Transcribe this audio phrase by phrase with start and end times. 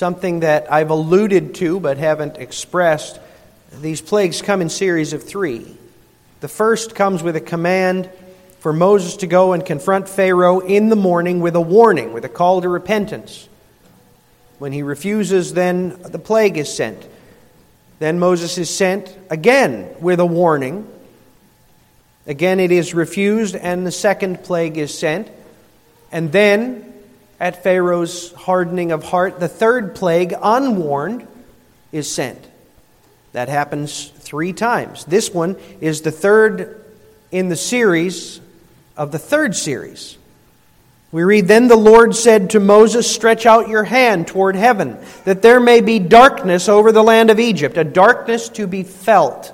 [0.00, 3.20] something that I've alluded to but haven't expressed.
[3.82, 5.76] These plagues come in series of three.
[6.40, 8.08] The first comes with a command
[8.60, 12.30] for Moses to go and confront Pharaoh in the morning with a warning, with a
[12.30, 13.46] call to repentance.
[14.58, 17.06] When he refuses, then the plague is sent.
[17.98, 20.88] Then Moses is sent again with a warning.
[22.26, 25.30] Again, it is refused, and the second plague is sent.
[26.10, 26.90] And then,
[27.40, 31.26] at Pharaoh's hardening of heart, the third plague, unwarned,
[31.90, 32.46] is sent.
[33.32, 35.04] That happens three times.
[35.06, 36.84] This one is the third
[37.32, 38.40] in the series
[38.96, 40.18] of the third series.
[41.12, 45.42] We read, Then the Lord said to Moses, Stretch out your hand toward heaven, that
[45.42, 49.52] there may be darkness over the land of Egypt, a darkness to be felt.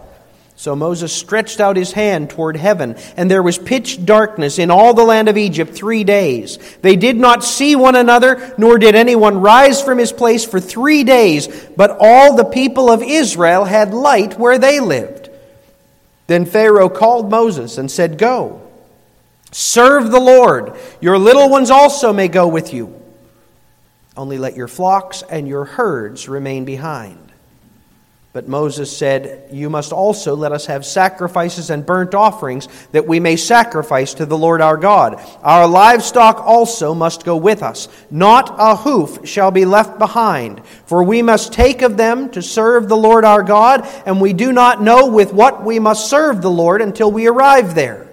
[0.58, 4.94] So Moses stretched out his hand toward heaven, and there was pitch darkness in all
[4.94, 6.58] the land of Egypt three days.
[6.80, 11.04] They did not see one another, nor did anyone rise from his place for three
[11.04, 11.46] days,
[11.76, 15.28] but all the people of Israel had light where they lived.
[16.26, 18.62] Then Pharaoh called Moses and said, Go.
[19.52, 20.74] Serve the Lord.
[21.02, 23.00] Your little ones also may go with you.
[24.16, 27.25] Only let your flocks and your herds remain behind.
[28.36, 33.18] But Moses said, You must also let us have sacrifices and burnt offerings, that we
[33.18, 35.18] may sacrifice to the Lord our God.
[35.40, 37.88] Our livestock also must go with us.
[38.10, 42.90] Not a hoof shall be left behind, for we must take of them to serve
[42.90, 46.50] the Lord our God, and we do not know with what we must serve the
[46.50, 48.05] Lord until we arrive there.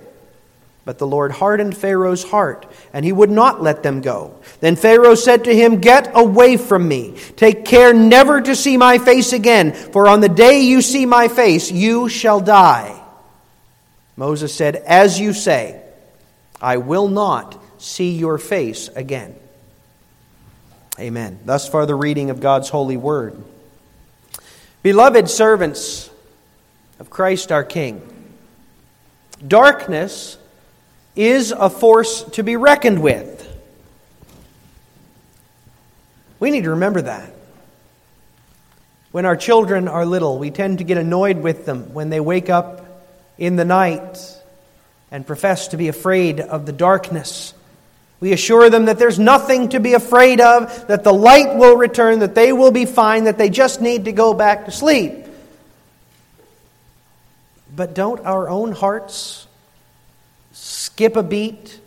[0.86, 4.36] But the Lord hardened Pharaoh's heart, and he would not let them go.
[4.60, 7.16] Then Pharaoh said to him, Get away from me.
[7.38, 11.30] Take care never to see my face again, for on the day you see my
[11.30, 13.02] face, you shall die.
[14.18, 15.82] Moses said, As you say,
[16.62, 19.36] I will not see your face again.
[21.00, 21.40] Amen.
[21.46, 23.42] Thus far, the reading of God's holy word.
[24.84, 26.10] Beloved servants
[27.00, 28.02] of Christ our King,
[29.46, 30.38] darkness
[31.16, 33.40] is a force to be reckoned with.
[36.40, 37.32] We need to remember that.
[39.12, 42.50] When our children are little, we tend to get annoyed with them when they wake
[42.50, 42.86] up
[43.38, 44.18] in the night
[45.12, 47.54] and profess to be afraid of the darkness.
[48.20, 52.20] We assure them that there's nothing to be afraid of, that the light will return,
[52.20, 55.14] that they will be fine, that they just need to go back to sleep.
[57.76, 59.46] But don't our own hearts
[60.94, 61.80] skip a beat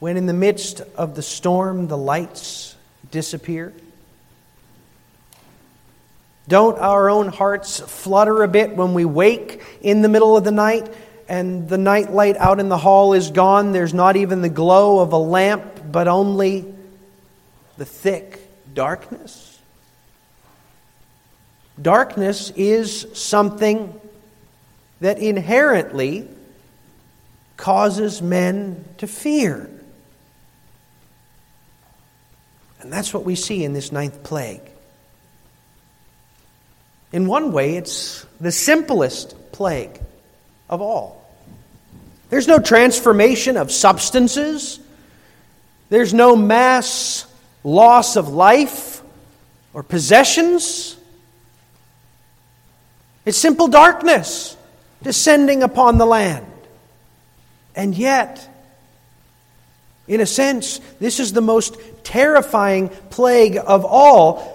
[0.00, 2.74] when, in the midst of the storm, the lights
[3.12, 3.72] disappear?
[6.48, 10.50] Don't our own hearts flutter a bit when we wake in the middle of the
[10.50, 10.92] night
[11.28, 13.70] and the night light out in the hall is gone?
[13.70, 16.64] There's not even the glow of a lamp, but only
[17.76, 18.40] the thick
[18.74, 19.56] darkness.
[21.80, 24.00] Darkness is something
[25.00, 26.28] that inherently
[27.56, 29.70] causes men to fear.
[32.80, 34.60] And that's what we see in this ninth plague.
[37.12, 40.00] In one way, it's the simplest plague
[40.68, 41.24] of all.
[42.28, 44.80] There's no transformation of substances,
[45.88, 47.26] there's no mass
[47.62, 49.02] loss of life
[49.72, 50.96] or possessions.
[53.24, 54.56] It's simple darkness
[55.02, 56.46] descending upon the land.
[57.74, 58.48] And yet,
[60.06, 64.54] in a sense, this is the most terrifying plague of all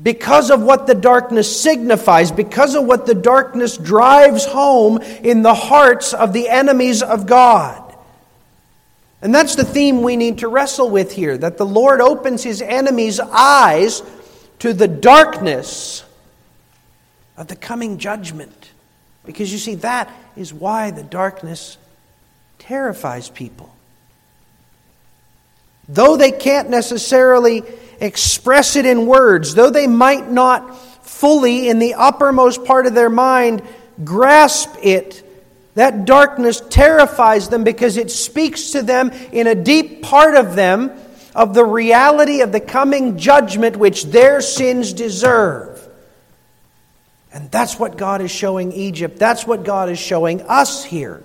[0.00, 5.54] because of what the darkness signifies, because of what the darkness drives home in the
[5.54, 7.84] hearts of the enemies of God.
[9.20, 12.62] And that's the theme we need to wrestle with here that the Lord opens his
[12.62, 14.02] enemies' eyes
[14.60, 16.04] to the darkness
[17.36, 18.70] of the coming judgment.
[19.24, 21.76] Because you see, that is why the darkness
[22.58, 23.74] terrifies people.
[25.88, 27.62] Though they can't necessarily
[28.00, 33.10] express it in words, though they might not fully, in the uppermost part of their
[33.10, 33.62] mind,
[34.04, 35.24] grasp it,
[35.74, 40.92] that darkness terrifies them because it speaks to them in a deep part of them
[41.34, 45.88] of the reality of the coming judgment which their sins deserve.
[47.32, 49.18] And that's what God is showing Egypt.
[49.18, 51.22] That's what God is showing us here.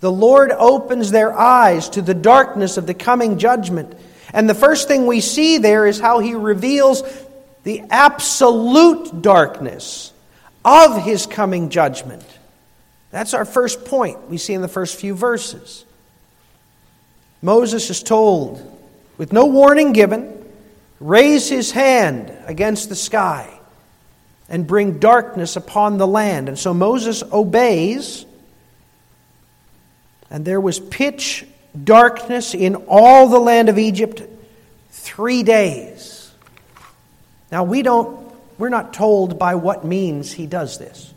[0.00, 3.94] The Lord opens their eyes to the darkness of the coming judgment.
[4.32, 7.02] And the first thing we see there is how he reveals
[7.64, 10.12] the absolute darkness
[10.64, 12.24] of his coming judgment.
[13.10, 15.84] That's our first point we see in the first few verses.
[17.40, 18.60] Moses is told,
[19.16, 20.34] with no warning given,
[21.00, 23.58] raise his hand against the sky
[24.48, 26.48] and bring darkness upon the land.
[26.48, 28.26] And so Moses obeys,
[30.30, 31.46] and there was pitch
[31.84, 34.22] darkness in all the land of Egypt
[34.90, 36.30] three days.
[37.50, 38.18] Now we don't
[38.58, 41.14] we're not told by what means he does this.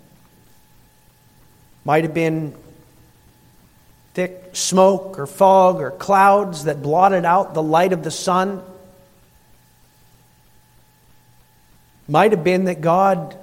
[1.84, 2.54] Might have been
[4.14, 8.62] thick smoke or fog or clouds that blotted out the light of the sun.
[12.08, 13.36] Might have been that God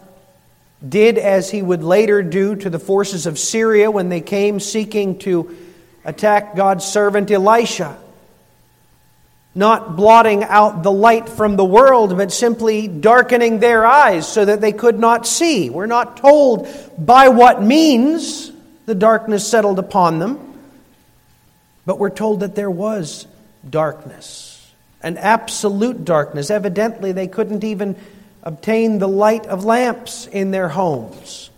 [0.87, 5.19] did as he would later do to the forces of Syria when they came seeking
[5.21, 5.57] to
[6.05, 7.99] attack God's servant Elisha.
[9.55, 14.61] Not blotting out the light from the world, but simply darkening their eyes so that
[14.61, 15.69] they could not see.
[15.69, 18.53] We're not told by what means
[18.87, 20.39] the darkness settled upon them.
[21.85, 23.27] But we're told that there was
[23.69, 24.71] darkness,
[25.03, 26.51] an absolute darkness.
[26.51, 27.97] Evidently, they couldn't even
[28.49, 31.51] obtain the light of lamps in their homes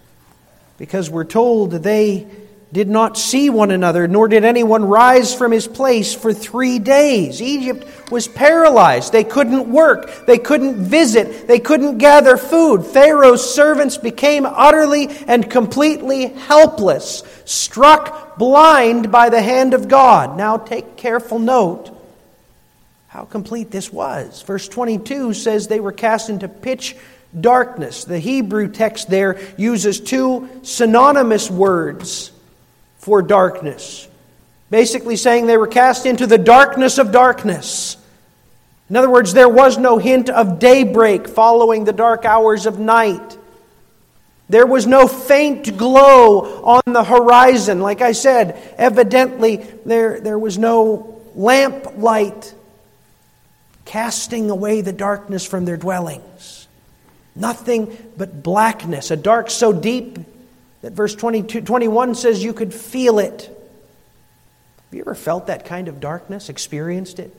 [0.77, 2.27] because we're told they
[2.73, 7.41] did not see one another, nor did anyone rise from his place for three days.
[7.41, 9.13] Egypt was paralyzed.
[9.13, 10.27] They couldn't work.
[10.27, 11.47] They couldn't visit.
[11.47, 12.85] They couldn't gather food.
[12.85, 20.37] Pharaoh's servants became utterly and completely helpless, struck blind by the hand of God.
[20.37, 22.00] Now take careful note
[23.11, 24.43] how complete this was.
[24.43, 26.95] Verse 22 says they were cast into pitch
[27.39, 28.05] darkness.
[28.05, 32.31] The Hebrew text there uses two synonymous words
[32.99, 34.07] for darkness.
[34.71, 37.97] Basically, saying they were cast into the darkness of darkness.
[38.89, 43.37] In other words, there was no hint of daybreak following the dark hours of night.
[44.49, 47.81] There was no faint glow on the horizon.
[47.81, 52.55] Like I said, evidently, there, there was no lamp light
[53.85, 56.69] casting away the darkness from their dwellings.
[57.35, 60.19] Nothing but blackness, a dark so deep
[60.83, 63.43] that verse 22, 21 says you could feel it.
[63.43, 67.35] Have you ever felt that kind of darkness, experienced it?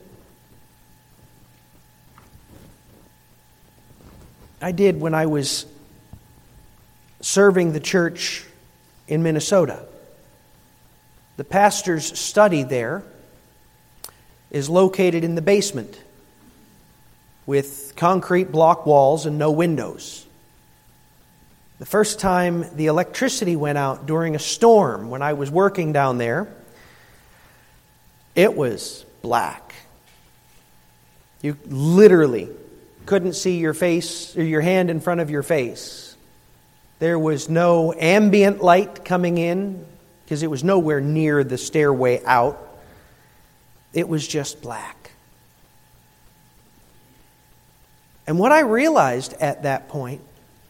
[4.60, 5.66] I did when I was
[7.20, 8.46] serving the church
[9.08, 9.84] in Minnesota.
[11.36, 13.02] The pastor's study there
[14.50, 16.00] is located in the basement
[17.46, 20.26] with concrete block walls and no windows.
[21.78, 26.18] The first time the electricity went out during a storm when I was working down
[26.18, 26.48] there,
[28.34, 29.74] it was black.
[31.42, 32.48] You literally
[33.06, 36.16] couldn't see your face or your hand in front of your face.
[37.00, 39.84] There was no ambient light coming in
[40.24, 42.78] because it was nowhere near the stairway out.
[43.92, 45.01] It was just black.
[48.26, 50.20] And what I realized at that point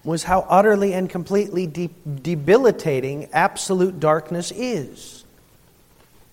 [0.05, 1.91] was how utterly and completely de-
[2.23, 5.25] debilitating absolute darkness is.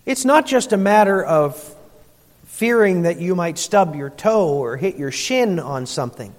[0.05, 1.75] It's not just a matter of
[2.45, 6.33] fearing that you might stub your toe or hit your shin on something.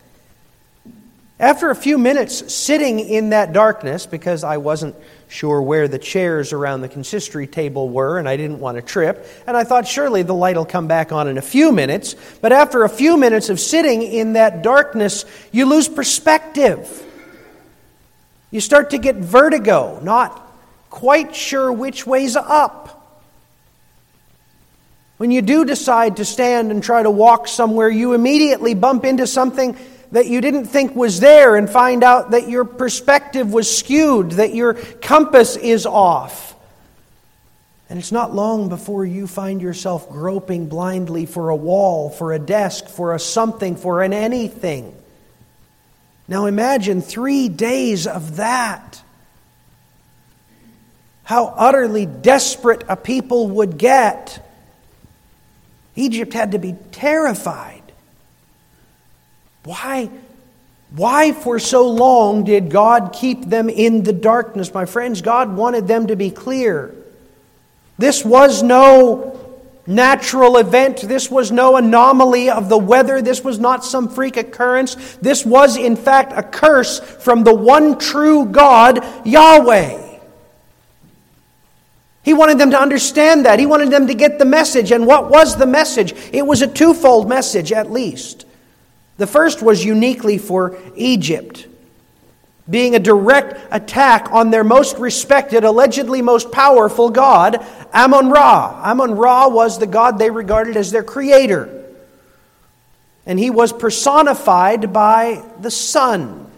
[1.38, 4.96] After a few minutes sitting in that darkness, because I wasn't
[5.30, 9.26] sure where the chairs around the consistory table were and I didn't want to trip,
[9.46, 12.52] and I thought surely the light will come back on in a few minutes, but
[12.52, 17.06] after a few minutes of sitting in that darkness, you lose perspective.
[18.50, 20.48] You start to get vertigo, not
[20.90, 22.96] quite sure which way's up.
[25.16, 29.26] When you do decide to stand and try to walk somewhere, you immediately bump into
[29.26, 29.76] something
[30.12, 34.54] that you didn't think was there and find out that your perspective was skewed, that
[34.54, 36.54] your compass is off.
[37.88, 42.38] And it's not long before you find yourself groping blindly for a wall, for a
[42.38, 44.94] desk, for a something, for an anything.
[46.28, 49.02] Now imagine three days of that.
[51.24, 54.44] How utterly desperate a people would get.
[55.96, 57.79] Egypt had to be terrified.
[59.70, 60.10] Why?
[60.96, 64.74] Why for so long did God keep them in the darkness?
[64.74, 66.92] My friends, God wanted them to be clear.
[67.96, 69.38] This was no
[69.86, 71.02] natural event.
[71.02, 73.22] This was no anomaly of the weather.
[73.22, 74.96] This was not some freak occurrence.
[75.22, 80.18] This was, in fact, a curse from the one true God, Yahweh.
[82.24, 83.60] He wanted them to understand that.
[83.60, 84.90] He wanted them to get the message.
[84.90, 86.12] And what was the message?
[86.32, 88.46] It was a twofold message, at least.
[89.20, 91.66] The first was uniquely for Egypt
[92.70, 97.62] being a direct attack on their most respected, allegedly most powerful god,
[97.92, 98.80] Amun Ra.
[98.82, 101.84] Amun Ra was the god they regarded as their creator.
[103.26, 106.50] and he was personified by the sun.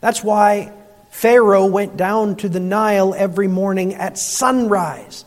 [0.00, 0.72] That's why
[1.10, 5.24] Pharaoh went down to the Nile every morning at sunrise.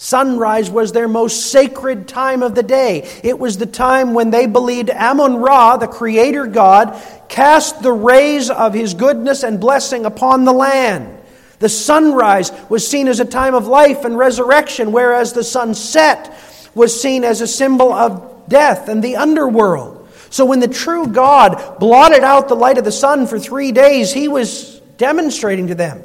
[0.00, 3.00] Sunrise was their most sacred time of the day.
[3.24, 6.96] It was the time when they believed Amun Ra, the creator God,
[7.28, 11.18] cast the rays of his goodness and blessing upon the land.
[11.58, 16.32] The sunrise was seen as a time of life and resurrection, whereas the sunset
[16.76, 20.08] was seen as a symbol of death and the underworld.
[20.30, 24.12] So when the true God blotted out the light of the sun for three days,
[24.12, 26.04] he was demonstrating to them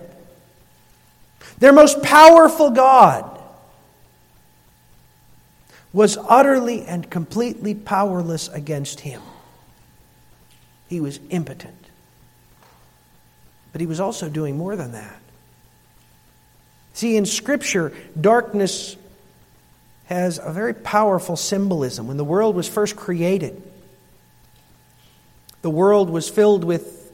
[1.59, 3.29] their most powerful God
[5.93, 9.21] was utterly and completely powerless against him.
[10.87, 11.77] He was impotent.
[13.71, 15.19] But he was also doing more than that.
[16.93, 18.95] See, in Scripture, darkness
[20.05, 22.07] has a very powerful symbolism.
[22.07, 23.61] When the world was first created,
[25.61, 27.11] the world was filled with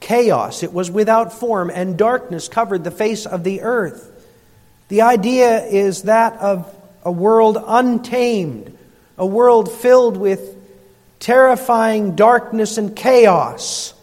[0.00, 4.12] chaos, it was without form, and darkness covered the face of the earth.
[4.88, 6.75] The idea is that of
[7.06, 8.76] a world untamed,
[9.16, 10.56] a world filled with
[11.20, 13.94] terrifying darkness and chaos.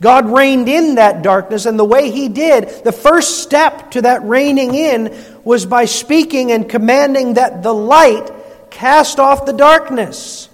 [0.00, 4.22] God reined in that darkness, and the way He did, the first step to that
[4.22, 8.30] reining in was by speaking and commanding that the light
[8.70, 10.48] cast off the darkness.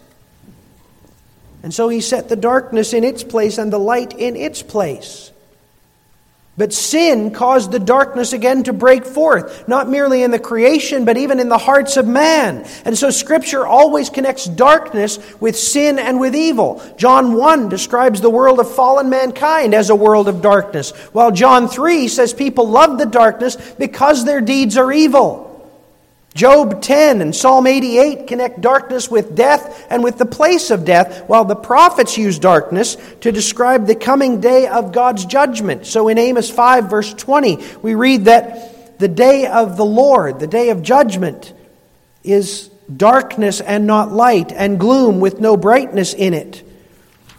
[1.63, 5.32] And so He set the darkness in its place and the light in its place.
[6.59, 11.17] But sin caused the darkness again to break forth, not merely in the creation, but
[11.17, 12.67] even in the hearts of man.
[12.85, 16.83] And so Scripture always connects darkness with sin and with evil.
[16.99, 21.69] John 1 describes the world of fallen mankind as a world of darkness, while John
[21.69, 25.52] 3 says people love the darkness because their deeds are evil.
[26.35, 31.29] Job 10 and Psalm 88 connect darkness with death and with the place of death,
[31.29, 35.87] while the prophets use darkness to describe the coming day of God's judgment.
[35.87, 40.47] So in Amos 5, verse 20, we read that the day of the Lord, the
[40.47, 41.53] day of judgment,
[42.25, 46.63] is darkness and not light, and gloom with no brightness in it.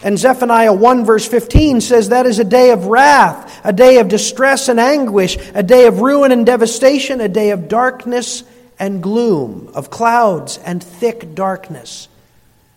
[0.03, 4.09] And Zephaniah 1, verse 15 says that is a day of wrath, a day of
[4.09, 8.43] distress and anguish, a day of ruin and devastation, a day of darkness
[8.83, 12.09] and gloom, of clouds and thick darkness.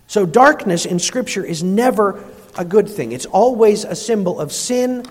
[0.06, 2.22] So, darkness in Scripture is never
[2.56, 3.10] a good thing.
[3.10, 5.04] It's always a symbol of sin,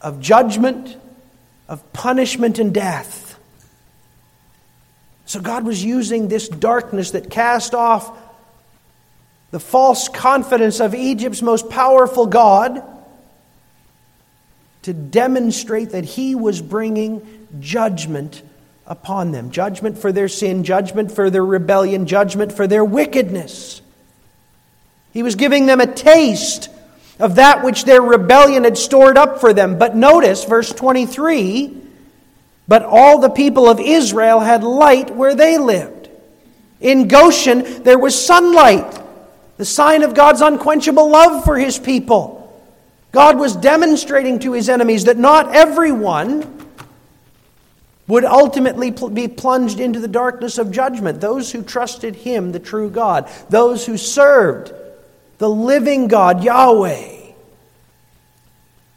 [0.00, 0.96] of judgment,
[1.68, 3.38] of punishment and death.
[5.24, 8.10] So, God was using this darkness that cast off
[9.52, 12.82] the false confidence of Egypt's most powerful God
[14.82, 18.42] to demonstrate that He was bringing judgment
[18.86, 23.82] upon them judgment for their sin, judgment for their rebellion, judgment for their wickedness.
[25.12, 26.68] He was giving them a taste
[27.18, 29.78] of that which their rebellion had stored up for them.
[29.78, 31.74] But notice, verse 23
[32.68, 36.10] But all the people of Israel had light where they lived.
[36.80, 39.00] In Goshen, there was sunlight,
[39.56, 42.34] the sign of God's unquenchable love for his people.
[43.12, 46.65] God was demonstrating to his enemies that not everyone
[48.08, 51.20] would ultimately be plunged into the darkness of judgment.
[51.20, 54.72] Those who trusted Him, the true God, those who served
[55.38, 57.32] the living God, Yahweh,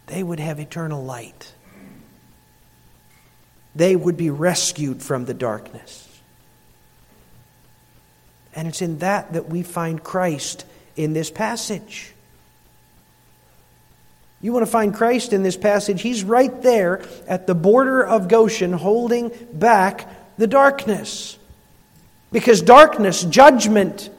[0.07, 1.53] they would have eternal light.
[3.75, 6.05] They would be rescued from the darkness.
[8.55, 12.13] And it's in that that we find Christ in this passage.
[14.41, 16.01] You want to find Christ in this passage?
[16.01, 21.37] He's right there at the border of Goshen holding back the darkness.
[22.31, 24.09] Because darkness, judgment,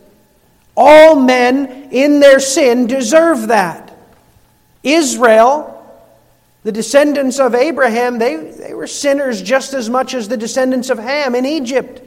[0.76, 3.96] all men in their sin deserve that.
[4.82, 5.76] Israel,
[6.64, 10.98] the descendants of Abraham, they, they were sinners just as much as the descendants of
[10.98, 12.02] Ham in Egypt.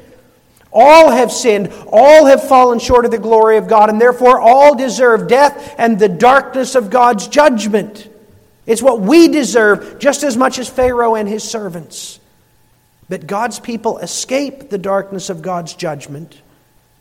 [0.73, 4.75] All have sinned, all have fallen short of the glory of God, and therefore all
[4.75, 8.09] deserve death and the darkness of God's judgment.
[8.65, 12.19] It's what we deserve just as much as Pharaoh and his servants.
[13.07, 16.41] But God's people escape the darkness of God's judgment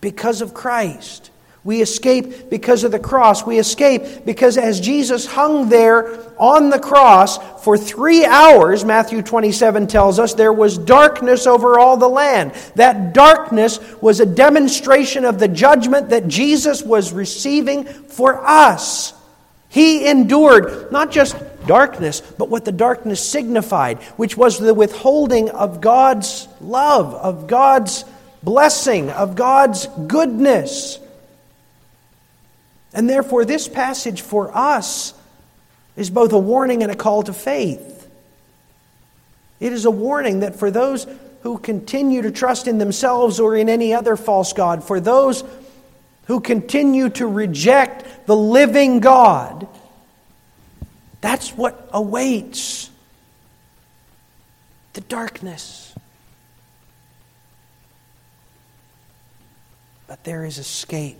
[0.01, 1.31] because of Christ.
[1.65, 3.47] We escape because of the cross.
[3.47, 9.87] We escape because as Jesus hung there on the cross for three hours, Matthew 27
[9.87, 12.53] tells us, there was darkness over all the land.
[12.75, 19.15] That darkness was a demonstration of the judgment that Jesus was receiving for us.
[19.69, 25.81] He endured not just darkness, but what the darkness signified, which was the withholding of
[25.81, 28.05] God's love, of God's
[28.43, 30.99] blessing, of God's goodness.
[32.95, 35.15] And therefore, this passage for us
[35.97, 38.09] is both a warning and a call to faith.
[39.61, 41.07] It is a warning that for those
[41.43, 45.45] who continue to trust in themselves or in any other false God, for those
[46.27, 49.67] who continue to reject the living God,
[51.21, 52.91] that's what awaits
[54.93, 55.95] the darkness.
[60.07, 61.19] But there is escape.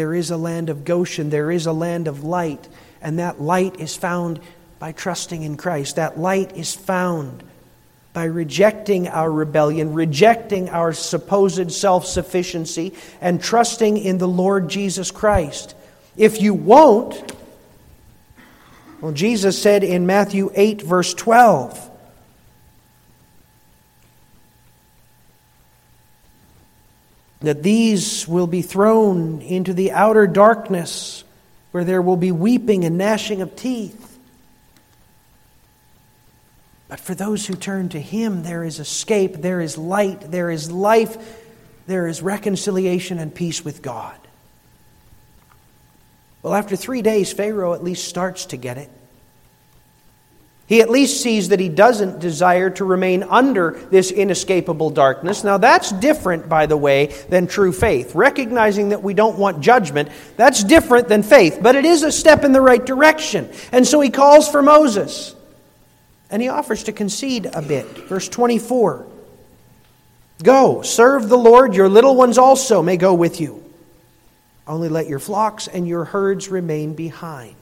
[0.00, 2.66] There is a land of Goshen, there is a land of light,
[3.02, 4.40] and that light is found
[4.78, 5.96] by trusting in Christ.
[5.96, 7.42] That light is found
[8.14, 15.10] by rejecting our rebellion, rejecting our supposed self sufficiency, and trusting in the Lord Jesus
[15.10, 15.74] Christ.
[16.16, 17.36] If you won't,
[19.02, 21.89] well, Jesus said in Matthew 8, verse 12,
[27.40, 31.24] that these will be thrown into the outer darkness
[31.72, 34.18] where there will be weeping and gnashing of teeth.
[36.88, 40.70] But for those who turn to Him, there is escape, there is light, there is
[40.70, 41.16] life,
[41.86, 44.16] there is reconciliation and peace with God.
[46.42, 48.90] Well, after three days, Pharaoh at least starts to get it.
[50.70, 55.42] He at least sees that he doesn't desire to remain under this inescapable darkness.
[55.42, 58.14] Now, that's different, by the way, than true faith.
[58.14, 62.44] Recognizing that we don't want judgment, that's different than faith, but it is a step
[62.44, 63.50] in the right direction.
[63.72, 65.34] And so he calls for Moses,
[66.30, 67.86] and he offers to concede a bit.
[68.08, 69.08] Verse 24
[70.44, 73.64] Go, serve the Lord, your little ones also may go with you.
[74.68, 77.56] Only let your flocks and your herds remain behind.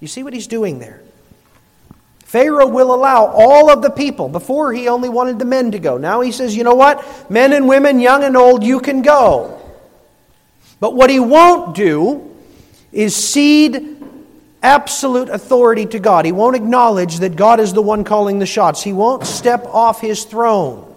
[0.00, 1.02] You see what he's doing there?
[2.34, 4.28] Pharaoh will allow all of the people.
[4.28, 5.98] Before, he only wanted the men to go.
[5.98, 7.30] Now he says, you know what?
[7.30, 9.62] Men and women, young and old, you can go.
[10.80, 12.36] But what he won't do
[12.90, 14.02] is cede
[14.64, 16.24] absolute authority to God.
[16.24, 18.82] He won't acknowledge that God is the one calling the shots.
[18.82, 20.92] He won't step off his throne.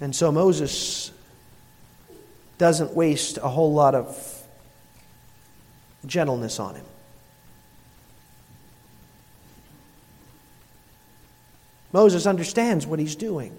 [0.00, 1.12] And so Moses
[2.58, 4.42] doesn't waste a whole lot of
[6.06, 6.84] gentleness on him.
[11.92, 13.52] Moses understands what he's doing.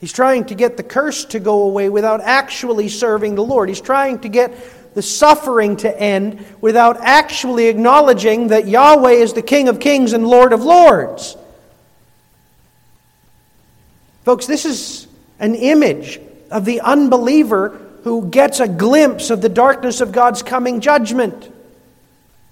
[0.00, 3.68] He's trying to get the curse to go away without actually serving the Lord.
[3.68, 9.42] He's trying to get the suffering to end without actually acknowledging that Yahweh is the
[9.42, 11.36] King of kings and Lord of lords.
[14.24, 15.08] Folks, this is
[15.40, 16.20] an image
[16.54, 21.52] of the unbeliever who gets a glimpse of the darkness of God's coming judgment.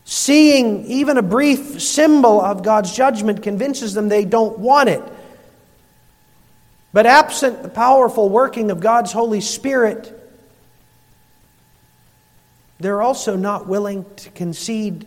[0.04, 5.02] Seeing even a brief symbol of God's judgment convinces them they don't want it.
[6.92, 10.12] But absent the powerful working of God's Holy Spirit,
[12.80, 15.06] they're also not willing to concede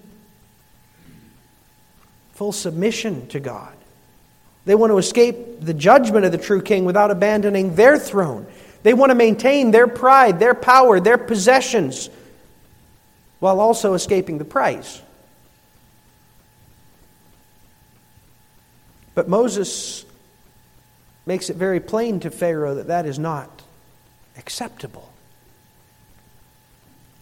[2.32, 3.76] full submission to God.
[4.64, 8.48] They want to escape the judgment of the true king without abandoning their throne.
[8.86, 12.08] They want to maintain their pride, their power, their possessions,
[13.40, 15.02] while also escaping the price.
[19.16, 20.06] But Moses
[21.26, 23.64] makes it very plain to Pharaoh that that is not
[24.38, 25.12] acceptable.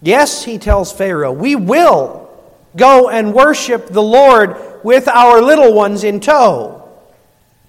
[0.02, 2.30] Yes, he tells Pharaoh, we will
[2.76, 6.89] go and worship the Lord with our little ones in tow,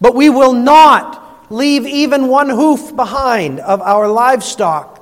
[0.00, 1.23] but we will not
[1.54, 5.00] leave even one hoof behind of our livestock.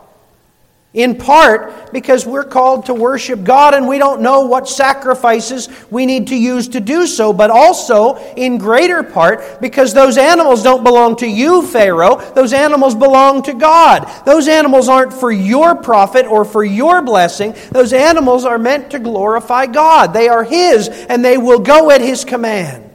[0.95, 6.05] In part because we're called to worship God and we don't know what sacrifices we
[6.05, 10.85] need to use to do so, but also in greater part because those animals don't
[10.85, 12.17] belong to you, Pharaoh.
[12.35, 14.07] Those animals belong to God.
[14.27, 17.55] Those animals aren't for your profit or for your blessing.
[17.71, 20.13] Those animals are meant to glorify God.
[20.13, 22.92] They are His and they will go at His command.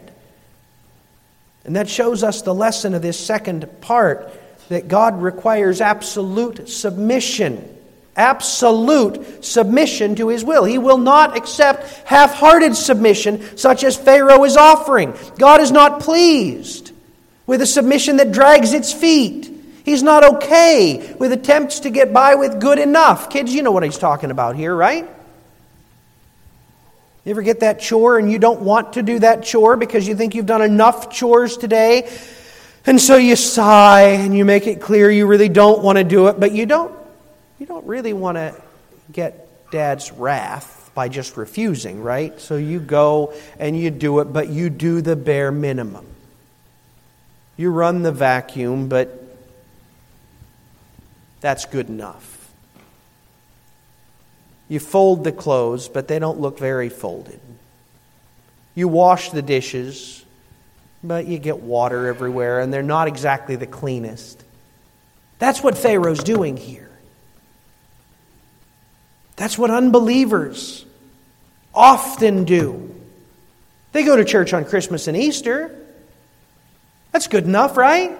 [1.67, 4.33] And that shows us the lesson of this second part
[4.69, 7.75] that God requires absolute submission.
[8.15, 10.63] Absolute submission to his will.
[10.63, 15.13] He will not accept half hearted submission such as Pharaoh is offering.
[15.37, 16.91] God is not pleased
[17.45, 19.53] with a submission that drags its feet.
[19.83, 23.29] He's not okay with attempts to get by with good enough.
[23.29, 25.07] Kids, you know what he's talking about here, right?
[27.27, 30.15] You ever get that chore and you don't want to do that chore because you
[30.15, 32.09] think you've done enough chores today?
[32.85, 36.27] And so you sigh and you make it clear you really don't want to do
[36.27, 36.95] it, but you don't
[37.59, 38.55] you don't really want to
[39.11, 42.39] get dad's wrath by just refusing, right?
[42.39, 46.05] So you go and you do it, but you do the bare minimum.
[47.57, 49.21] You run the vacuum, but
[51.41, 52.36] that's good enough.
[54.69, 57.39] You fold the clothes, but they don't look very folded.
[58.75, 60.23] You wash the dishes,
[61.03, 64.43] but you get water everywhere, and they're not exactly the cleanest.
[65.39, 66.89] That's what Pharaoh's doing here.
[69.35, 70.85] That's what unbelievers
[71.73, 72.93] often do.
[73.91, 75.73] They go to church on Christmas and Easter.
[77.11, 78.17] That's good enough, right?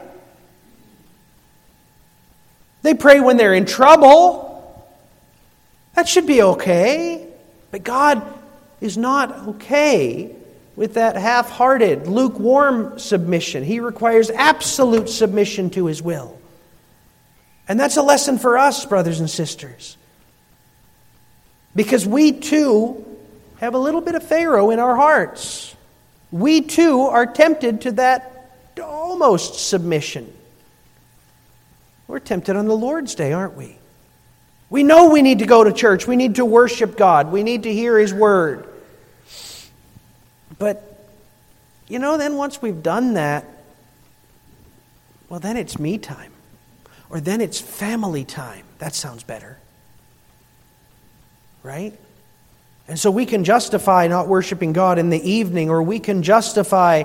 [2.84, 4.47] They pray when they're in trouble.
[5.98, 7.28] That should be okay.
[7.72, 8.22] But God
[8.80, 10.36] is not okay
[10.76, 13.64] with that half hearted, lukewarm submission.
[13.64, 16.40] He requires absolute submission to His will.
[17.68, 19.98] And that's a lesson for us, brothers and sisters.
[21.76, 23.04] Because we too
[23.60, 25.76] have a little bit of Pharaoh in our hearts.
[26.30, 30.32] We too are tempted to that almost submission.
[32.08, 33.77] We're tempted on the Lord's Day, aren't we?
[34.70, 36.08] We know we need to go to church.
[36.08, 37.32] We need to worship God.
[37.32, 38.68] We need to hear His Word.
[40.60, 41.08] But,
[41.88, 43.46] you know, then once we've done that,
[45.30, 46.32] well, then it's me time.
[47.10, 48.66] Or then it's family time.
[48.80, 49.58] That sounds better.
[51.64, 51.98] Right?
[52.88, 57.04] And so we can justify not worshiping God in the evening, or we can justify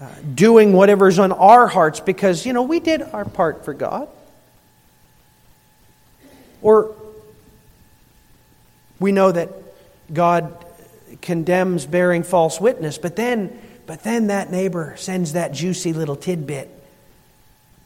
[0.00, 4.08] uh, doing whatever's on our hearts because, you know, we did our part for God.
[6.64, 6.96] Or
[8.98, 9.50] we know that
[10.10, 10.64] God
[11.20, 16.70] condemns bearing false witness, but then, but then that neighbor sends that juicy little tidbit,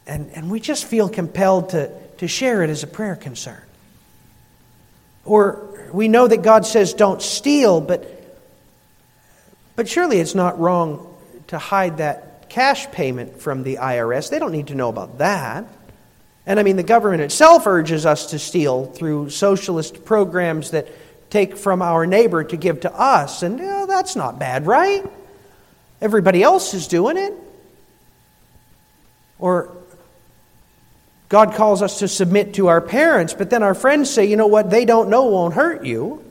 [0.07, 3.61] and, and we just feel compelled to, to share it as a prayer concern.
[5.25, 8.09] Or we know that God says don't steal, but,
[9.75, 11.17] but surely it's not wrong
[11.49, 14.31] to hide that cash payment from the IRS.
[14.31, 15.67] They don't need to know about that.
[16.49, 20.89] And I mean, the government itself urges us to steal through socialist programs that
[21.29, 23.43] take from our neighbor to give to us.
[23.43, 25.05] And you know, that's not bad, right?
[26.01, 27.35] Everybody else is doing it.
[29.39, 29.77] Or
[31.29, 34.47] God calls us to submit to our parents, but then our friends say, you know
[34.47, 36.25] what, they don't know won't hurt you.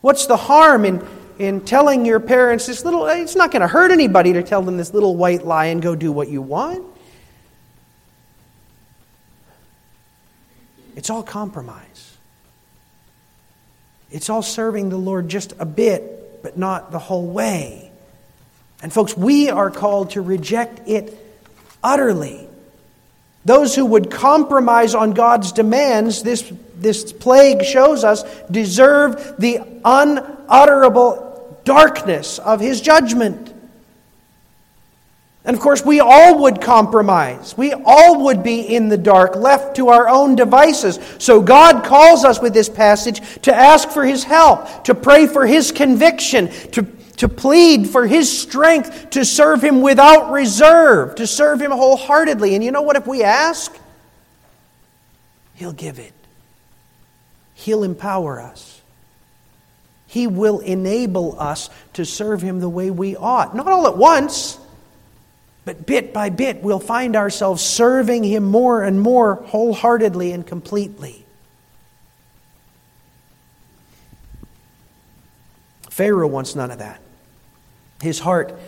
[0.00, 1.06] What's the harm in,
[1.38, 4.78] in telling your parents this little, it's not going to hurt anybody to tell them
[4.78, 6.86] this little white lie and go do what you want?
[10.96, 12.16] It's all compromise.
[14.10, 17.90] It's all serving the Lord just a bit, but not the whole way.
[18.82, 21.16] And, folks, we are called to reject it
[21.82, 22.48] utterly.
[23.44, 31.60] Those who would compromise on God's demands, this, this plague shows us, deserve the unutterable
[31.64, 33.51] darkness of His judgment.
[35.44, 37.56] And of course, we all would compromise.
[37.56, 41.00] We all would be in the dark, left to our own devices.
[41.18, 45.44] So God calls us with this passage to ask for His help, to pray for
[45.44, 46.82] His conviction, to,
[47.16, 52.54] to plead for His strength, to serve Him without reserve, to serve Him wholeheartedly.
[52.54, 52.94] And you know what?
[52.94, 53.76] If we ask,
[55.54, 56.12] He'll give it,
[57.54, 58.80] He'll empower us.
[60.06, 63.56] He will enable us to serve Him the way we ought.
[63.56, 64.58] Not all at once.
[65.64, 71.24] But bit by bit, we'll find ourselves serving Him more and more wholeheartedly and completely.
[75.88, 77.00] Pharaoh wants none of that.
[78.00, 78.58] His heart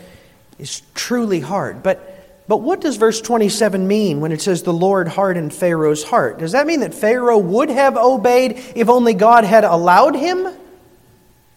[0.58, 1.82] is truly hard.
[1.82, 6.38] But, but what does verse 27 mean when it says the Lord hardened Pharaoh's heart?
[6.38, 10.46] Does that mean that Pharaoh would have obeyed if only God had allowed him?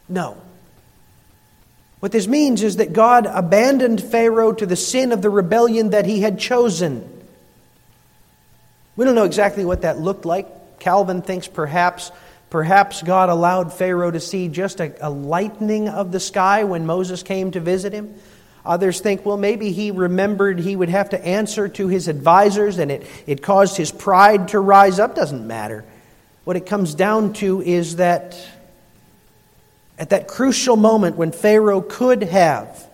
[0.10, 0.38] No.
[2.00, 6.06] What this means is that God abandoned Pharaoh to the sin of the rebellion that
[6.06, 7.08] he had chosen.
[8.96, 10.80] We don't know exactly what that looked like.
[10.80, 12.12] Calvin thinks perhaps
[12.50, 17.24] perhaps God allowed Pharaoh to see just a, a lightening of the sky when Moses
[17.24, 18.16] came to visit him.
[18.66, 22.92] Others think, well, maybe he remembered he would have to answer to his advisors and
[22.92, 25.16] it, it caused his pride to rise up.
[25.16, 25.86] Doesn't matter.
[26.44, 28.38] What it comes down to is that
[29.98, 32.88] at that crucial moment when Pharaoh could have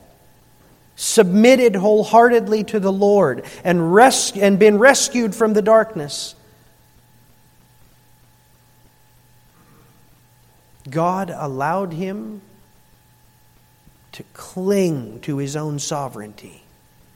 [0.95, 6.35] submitted wholeheartedly to the Lord and, res- and been rescued from the darkness,
[10.89, 12.41] God allowed him
[14.13, 16.63] to cling to his own sovereignty,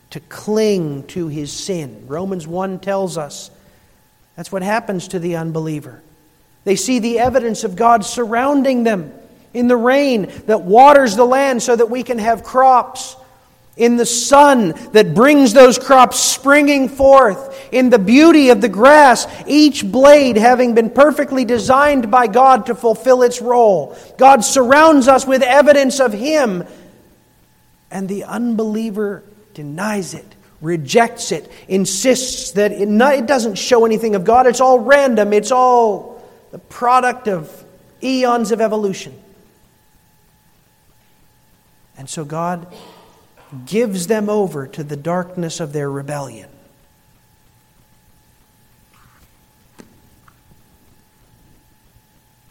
[0.09, 2.05] to cling to his sin.
[2.07, 3.51] Romans 1 tells us
[4.35, 6.01] that's what happens to the unbeliever.
[6.63, 9.13] They see the evidence of God surrounding them
[9.57, 13.15] in the rain that waters the land so that we can have crops.
[13.77, 19.27] in the sun that brings those crops springing forth, in the beauty of the grass,
[19.45, 23.95] each blade having been perfectly designed by God to fulfill its role.
[24.17, 26.65] God surrounds us with evidence of Him,
[27.91, 30.25] and the unbeliever denies it,
[30.59, 34.47] rejects it, insists that it, not, it doesn't show anything of God.
[34.47, 37.63] It's all random, it's all the product of
[38.01, 39.13] eons of evolution.
[41.97, 42.73] And so God
[43.65, 46.49] gives them over to the darkness of their rebellion.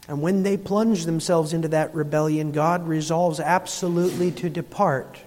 [0.08, 5.18] And when they plunge themselves into that rebellion, God resolves absolutely to depart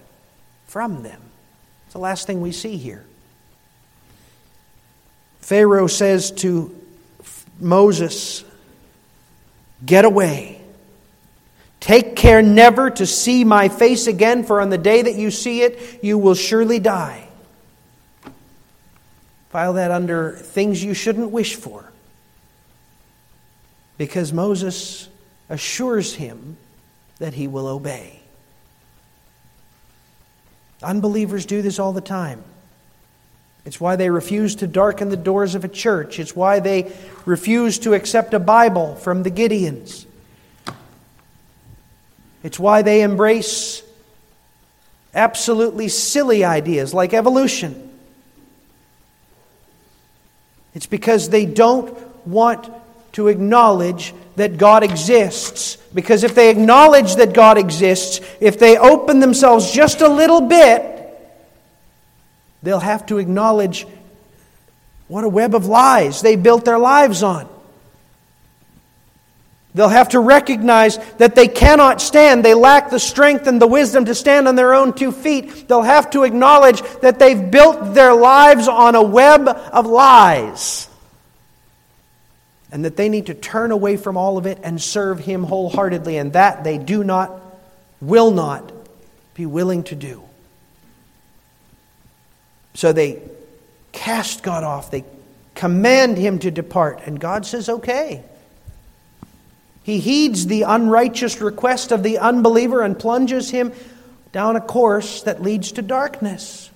[0.66, 1.20] from them.
[1.84, 3.04] It's the last thing we see here.
[5.40, 6.74] Pharaoh says to
[7.58, 8.44] Moses,
[9.84, 10.59] Get away.
[11.80, 15.62] Take care never to see my face again, for on the day that you see
[15.62, 17.26] it, you will surely die.
[19.48, 21.90] File that under things you shouldn't wish for.
[23.98, 25.08] Because Moses
[25.48, 26.56] assures him
[27.18, 28.20] that he will obey.
[30.82, 32.42] Unbelievers do this all the time.
[33.64, 36.18] It's why they refuse to darken the doors of a church.
[36.18, 36.92] It's why they
[37.26, 40.06] refuse to accept a Bible from the Gideons.
[42.42, 43.82] It's why they embrace
[45.14, 47.90] absolutely silly ideas like evolution.
[50.74, 52.70] It's because they don't want
[53.12, 55.76] to acknowledge that God exists.
[55.92, 60.86] Because if they acknowledge that God exists, if they open themselves just a little bit,
[62.62, 63.86] they'll have to acknowledge
[65.08, 67.48] what a web of lies they built their lives on.
[69.72, 72.44] They'll have to recognize that they cannot stand.
[72.44, 75.68] They lack the strength and the wisdom to stand on their own two feet.
[75.68, 80.88] They'll have to acknowledge that they've built their lives on a web of lies.
[82.72, 86.16] And that they need to turn away from all of it and serve Him wholeheartedly.
[86.16, 87.40] And that they do not,
[88.00, 88.72] will not
[89.34, 90.22] be willing to do.
[92.74, 93.22] So they
[93.92, 94.90] cast God off.
[94.90, 95.04] They
[95.54, 97.02] command Him to depart.
[97.06, 98.24] And God says, okay.
[99.82, 103.72] He heeds the unrighteous request of the unbeliever and plunges him
[104.32, 106.70] down a course that leads to darkness.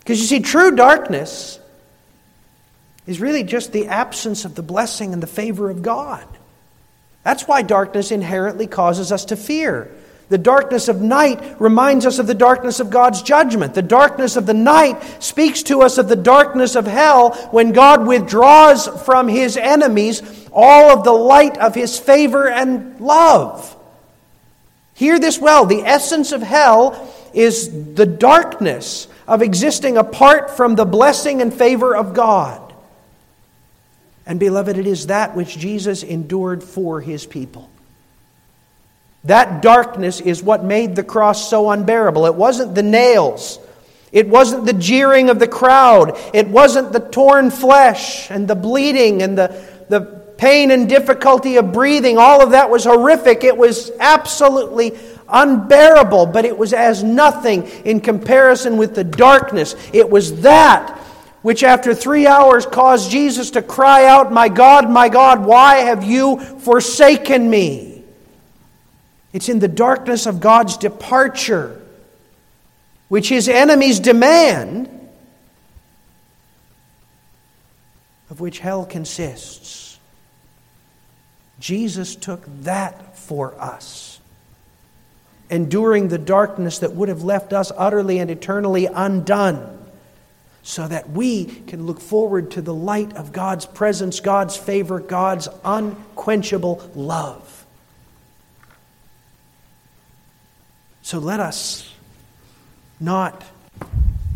[0.00, 1.58] Because you see, true darkness
[3.06, 6.26] is really just the absence of the blessing and the favor of God.
[7.24, 9.90] That's why darkness inherently causes us to fear.
[10.28, 13.74] The darkness of night reminds us of the darkness of God's judgment.
[13.74, 18.06] The darkness of the night speaks to us of the darkness of hell when God
[18.06, 23.74] withdraws from his enemies all of the light of his favor and love.
[24.94, 25.64] Hear this well.
[25.64, 31.96] The essence of hell is the darkness of existing apart from the blessing and favor
[31.96, 32.74] of God.
[34.26, 37.70] And beloved, it is that which Jesus endured for his people.
[39.24, 42.26] That darkness is what made the cross so unbearable.
[42.26, 43.58] It wasn't the nails.
[44.12, 46.18] It wasn't the jeering of the crowd.
[46.32, 50.00] It wasn't the torn flesh and the bleeding and the, the
[50.38, 52.16] pain and difficulty of breathing.
[52.16, 53.44] All of that was horrific.
[53.44, 54.96] It was absolutely
[55.28, 59.74] unbearable, but it was as nothing in comparison with the darkness.
[59.92, 60.96] It was that
[61.42, 66.02] which, after three hours, caused Jesus to cry out, My God, my God, why have
[66.02, 67.87] you forsaken me?
[69.32, 71.82] It's in the darkness of God's departure,
[73.08, 74.88] which his enemies demand,
[78.30, 79.98] of which hell consists.
[81.60, 84.20] Jesus took that for us,
[85.50, 89.74] enduring the darkness that would have left us utterly and eternally undone
[90.62, 95.48] so that we can look forward to the light of God's presence, God's favor, God's
[95.64, 97.57] unquenchable love.
[101.08, 101.90] So let us
[103.00, 103.42] not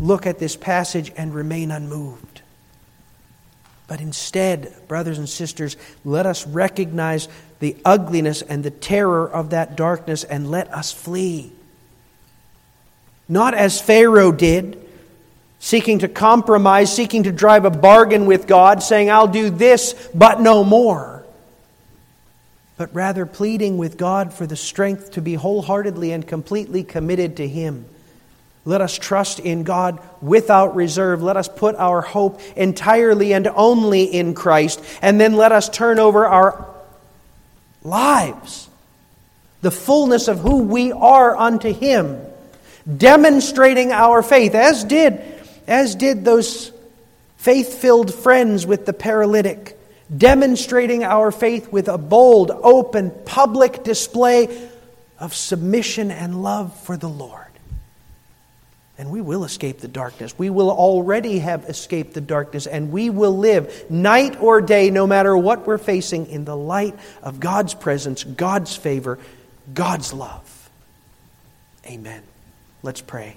[0.00, 2.40] look at this passage and remain unmoved.
[3.86, 7.28] But instead, brothers and sisters, let us recognize
[7.60, 11.52] the ugliness and the terror of that darkness and let us flee.
[13.28, 14.82] Not as Pharaoh did,
[15.58, 20.40] seeking to compromise, seeking to drive a bargain with God, saying, I'll do this, but
[20.40, 21.21] no more
[22.76, 27.46] but rather pleading with God for the strength to be wholeheartedly and completely committed to
[27.46, 27.84] Him.
[28.64, 31.22] Let us trust in God without reserve.
[31.22, 34.80] Let us put our hope entirely and only in Christ.
[35.02, 36.66] And then let us turn over our
[37.82, 38.68] lives,
[39.60, 42.20] the fullness of who we are unto Him.
[42.96, 45.20] demonstrating our faith, as did,
[45.66, 46.72] as did those
[47.36, 49.78] faith filled friends with the paralytic,
[50.14, 54.70] demonstrating our faith with a bold, open, public display
[55.18, 57.46] of submission and love for the Lord.
[58.98, 60.38] And we will escape the darkness.
[60.38, 65.06] We will already have escaped the darkness, and we will live night or day, no
[65.06, 69.18] matter what we're facing, in the light of God's presence, God's favor,
[69.72, 70.70] God's love.
[71.86, 72.22] Amen.
[72.82, 73.36] Let's pray.